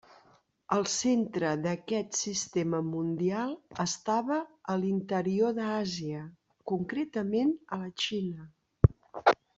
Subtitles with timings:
[0.75, 3.53] El centre d'aquest sistema mundial
[3.85, 4.39] estava
[4.75, 6.25] a l'interior d'Àsia,
[6.73, 8.51] concretament a la Xina.